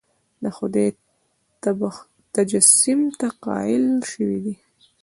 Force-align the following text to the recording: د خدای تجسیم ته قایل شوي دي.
د 0.43 0.45
خدای 0.57 0.89
تجسیم 2.35 3.01
ته 3.19 3.27
قایل 3.45 3.85
شوي 4.11 4.39
دي. 4.45 4.55